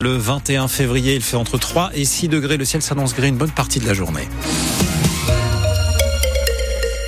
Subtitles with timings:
[0.00, 2.56] Le 21 février, il fait entre 3 et 6 degrés.
[2.56, 4.28] Le ciel s'annonce gris une bonne partie de la journée.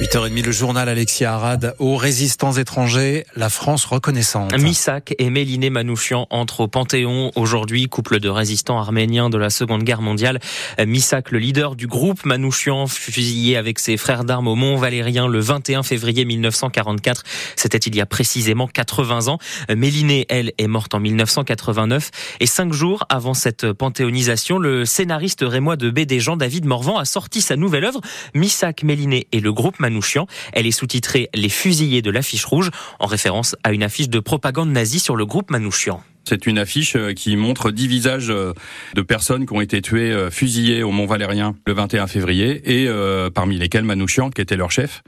[0.00, 4.56] 8h30, le journal Alexia Arad aux résistants étrangers, la France reconnaissante.
[4.58, 9.82] Misak et Méliné Manouchian entrent au Panthéon aujourd'hui, couple de résistants arméniens de la Seconde
[9.82, 10.40] Guerre mondiale.
[10.82, 15.38] Misak, le leader du groupe Manouchian, fusillé avec ses frères d'armes au Mont Valérien le
[15.38, 17.22] 21 février 1944.
[17.54, 19.38] C'était il y a précisément 80 ans.
[19.68, 22.10] Méliné, elle, est morte en 1989.
[22.40, 27.42] Et cinq jours avant cette panthéonisation, le scénariste rémois de BD Jean-David Morvan a sorti
[27.42, 28.00] sa nouvelle œuvre,
[28.32, 30.26] Misak, Méliné et le groupe Manouchian Manouchian.
[30.52, 34.70] Elle est sous-titrée Les fusillés de l'affiche rouge, en référence à une affiche de propagande
[34.70, 36.02] nazie sur le groupe Manouchian.
[36.24, 38.52] C'est une affiche euh, qui montre dix visages euh,
[38.94, 42.88] de personnes qui ont été tuées, euh, fusillées au Mont Valérien le 21 février, et
[43.34, 45.02] parmi lesquelles Manouchian, qui était leur chef.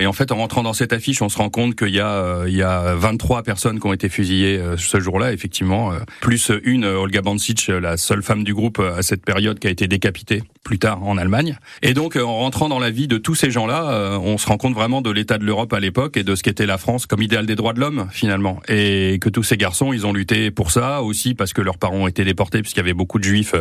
[0.00, 2.08] Et en fait, en rentrant dans cette affiche, on se rend compte qu'il y a
[2.08, 5.98] euh, il y a 23 personnes qui ont été fusillées euh, ce jour-là, effectivement, euh,
[6.20, 9.86] plus une Olga Bancic, la seule femme du groupe à cette période qui a été
[9.86, 11.58] décapitée plus tard en Allemagne.
[11.82, 14.74] Et donc, en rentrant dans la vie de tous ces gens-là, on se rend compte
[14.74, 17.44] vraiment de l'état de l'Europe à l'époque et de ce qu'était la France comme idéal
[17.44, 18.60] des droits de l'homme finalement.
[18.68, 21.96] Et que tous ces garçons, ils ont lutté pour ça aussi parce que leurs parents
[21.96, 23.54] ont été déportés puisqu'il y avait beaucoup de juifs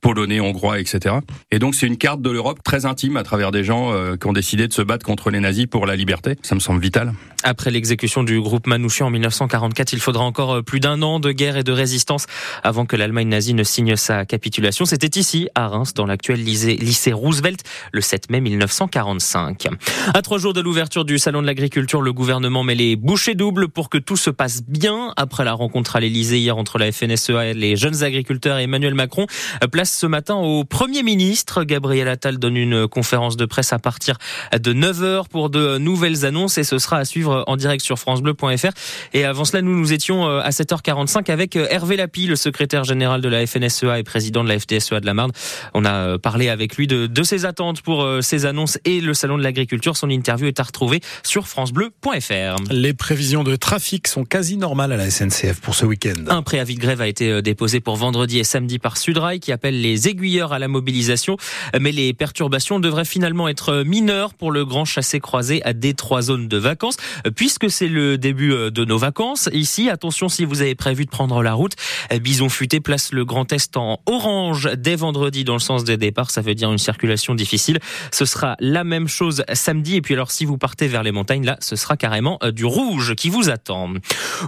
[0.00, 1.16] polonais, hongrois, etc.
[1.50, 4.32] Et donc, c'est une carte de l'Europe très intime à travers des gens qui ont
[4.32, 6.36] décidé de se battre contre les nazis la liberté.
[6.42, 7.12] Ça me semble vital.
[7.42, 11.32] Après l'exécution du groupe Manouchian en 1944, il faudra encore euh, plus d'un an de
[11.32, 12.26] guerre et de résistance
[12.64, 14.84] avant que l'Allemagne nazie ne signe sa capitulation.
[14.84, 19.68] C'était ici, à Reims, dans l'actuel lycée Roosevelt, le 7 mai 1945.
[20.14, 23.68] À trois jours de l'ouverture du Salon de l'agriculture, le gouvernement met les bouchées doubles
[23.68, 25.12] pour que tout se passe bien.
[25.16, 29.26] Après la rencontre à l'Elysée hier entre la FNSEA et les jeunes agriculteurs Emmanuel Macron,
[29.70, 31.64] place ce matin au Premier ministre.
[31.64, 34.16] Gabriel Attal donne une conférence de presse à partir
[34.52, 38.70] de 9h pour de nouvelles annonces et ce sera à suivre en direct sur francebleu.fr.
[39.12, 42.84] Et avant cela, nous nous étions euh, à 7h45 avec euh, Hervé Lapi, le secrétaire
[42.84, 45.32] général de la FNSEA et président de la FDSEA de la Marne.
[45.74, 49.14] On a euh, parlé avec lui de, de ses attentes pour ces annonces et le
[49.14, 49.96] salon de l'agriculture.
[49.96, 52.56] Son interview est à retrouver sur francebleu.fr.
[52.70, 56.14] Les prévisions de trafic sont quasi normales à la SNCF pour ce week-end.
[56.28, 59.80] Un préavis de grève a été déposé pour vendredi et samedi par Sudrail qui appelle
[59.80, 61.36] les aiguilleurs à la mobilisation.
[61.78, 66.22] Mais les perturbations devraient finalement être mineures pour le grand chassé croisé à des trois
[66.22, 66.96] zones de vacances,
[67.34, 69.48] puisque c'est le début euh, de nos vacances.
[69.52, 71.72] Ici, attention si vous avez prévu de prendre la route,
[72.12, 75.96] euh, Bison Futé place le Grand Est en orange dès vendredi dans le sens des
[75.96, 76.30] départs.
[76.30, 77.78] Ça veut dire une circulation difficile.
[78.12, 79.96] Ce sera la même chose samedi.
[79.96, 82.64] Et puis alors, si vous partez vers les montagnes, là, ce sera carrément euh, du
[82.64, 83.88] rouge qui vous attend.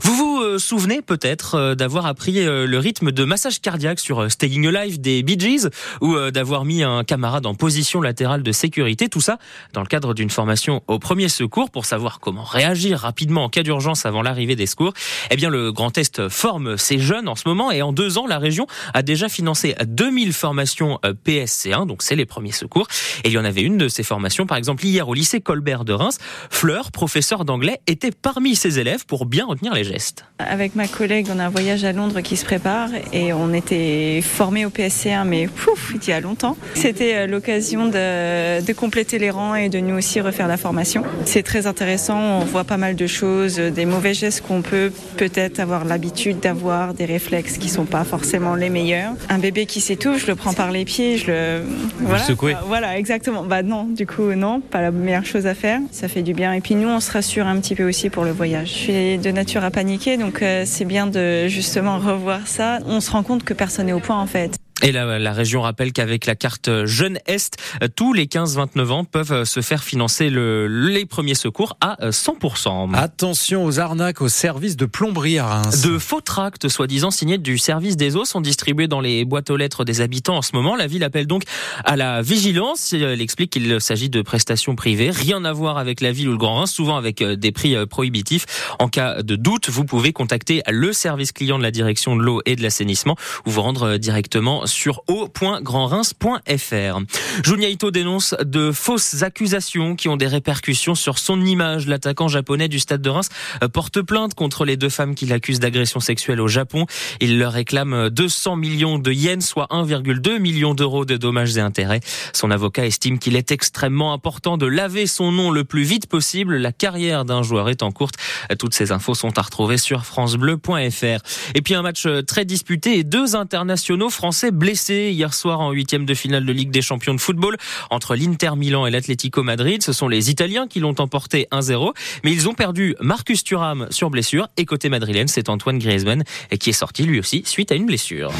[0.02, 5.22] Vous vous souvenez peut-être d'avoir appris le rythme de massage cardiaque sur Staying Alive des
[5.22, 5.68] Bee Gees
[6.00, 9.08] ou d'avoir mis un camarade en position latérale de sécurité?
[9.08, 9.38] Tout ça
[9.72, 13.62] dans le cadre d'une formation au premier secours pour savoir comment réagir rapidement en cas
[13.62, 14.92] d'urgence avant l'arrivée des secours.
[15.30, 18.26] Eh bien, le Grand Est forme ces jeunes en ce moment et en deux ans,
[18.26, 22.86] la région a déjà financé 2000 formations euh, PSC1, donc c'est les premiers secours.
[23.24, 25.84] Et il y en avait une de ces formations, par exemple hier au lycée Colbert
[25.84, 26.18] de Reims.
[26.50, 30.24] Fleur, professeur d'anglais, était parmi ses élèves pour bien retenir les gestes.
[30.38, 34.20] Avec ma collègue, on a un voyage à Londres qui se prépare et on était
[34.22, 36.56] formés au PSC1, mais pouf, il y a longtemps.
[36.74, 40.87] C'était euh, l'occasion de compléter les rangs et de nous aussi refaire la formation.
[41.24, 45.60] C'est très intéressant, on voit pas mal de choses, des mauvais gestes qu'on peut peut-être
[45.60, 49.12] avoir l'habitude d'avoir, des réflexes qui sont pas forcément les meilleurs.
[49.28, 51.62] Un bébé qui s'étouffe, je le prends par les pieds, je le...
[52.00, 52.56] Voilà, secouez.
[52.66, 53.44] voilà, exactement.
[53.44, 55.80] Bah non, du coup, non, pas la meilleure chose à faire.
[55.90, 56.52] Ça fait du bien.
[56.52, 58.68] Et puis nous, on se rassure un petit peu aussi pour le voyage.
[58.68, 62.78] Je suis de nature à paniquer, donc euh, c'est bien de justement revoir ça.
[62.86, 64.57] On se rend compte que personne n'est au point en fait.
[64.82, 67.56] Et la, la, région rappelle qu'avec la carte Jeune Est,
[67.96, 72.94] tous les 15-29 ans peuvent se faire financer le, les premiers secours à 100%.
[72.94, 75.82] Attention aux arnaques au service de plomberie à Reims.
[75.82, 79.56] De faux tracts, soi-disant signés du service des eaux, sont distribués dans les boîtes aux
[79.56, 80.76] lettres des habitants en ce moment.
[80.76, 81.42] La ville appelle donc
[81.84, 82.92] à la vigilance.
[82.92, 86.38] Elle explique qu'il s'agit de prestations privées, rien à voir avec la ville ou le
[86.38, 88.46] Grand Reims, souvent avec euh, des prix euh, prohibitifs.
[88.78, 92.42] En cas de doute, vous pouvez contacter le service client de la direction de l'eau
[92.46, 93.16] et de l'assainissement
[93.46, 97.00] ou vous rendre euh, directement sur o.grandreims.fr.
[97.42, 101.86] Junya Ito dénonce de fausses accusations qui ont des répercussions sur son image.
[101.86, 103.28] L'attaquant japonais du stade de Reims
[103.62, 106.86] euh, porte plainte contre les deux femmes qu'il accuse d'agression sexuelle au Japon.
[107.20, 112.00] Il leur réclame 200 millions de yens, soit 1,2 million d'euros de dommages et intérêts.
[112.32, 116.56] Son avocat estime qu'il est extrêmement important de laver son nom le plus vite possible.
[116.56, 118.14] La carrière d'un joueur en courte.
[118.58, 121.22] Toutes ces infos sont à retrouver sur francebleu.fr.
[121.54, 126.04] Et puis un match très disputé et deux internationaux français blessé hier soir en huitième
[126.04, 127.56] de finale de Ligue des Champions de football
[127.90, 129.82] entre l'Inter Milan et l'Atlético Madrid.
[129.82, 131.92] Ce sont les Italiens qui l'ont emporté 1-0,
[132.24, 136.24] mais ils ont perdu Marcus Thuram sur blessure et côté madrilène, c'est Antoine Griezmann
[136.58, 138.32] qui est sorti lui aussi suite à une blessure.